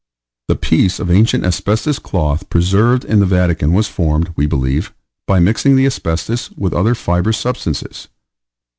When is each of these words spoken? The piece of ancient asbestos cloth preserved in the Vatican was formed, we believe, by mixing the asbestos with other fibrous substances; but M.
The 0.47 0.55
piece 0.55 0.99
of 0.99 1.11
ancient 1.11 1.43
asbestos 1.45 1.99
cloth 1.99 2.49
preserved 2.49 3.05
in 3.05 3.19
the 3.19 3.27
Vatican 3.27 3.71
was 3.71 3.87
formed, 3.87 4.33
we 4.35 4.47
believe, 4.47 4.91
by 5.27 5.37
mixing 5.39 5.75
the 5.75 5.85
asbestos 5.85 6.49
with 6.57 6.73
other 6.73 6.95
fibrous 6.95 7.37
substances; 7.37 8.07
but 8.07 8.09
M. 8.09 8.15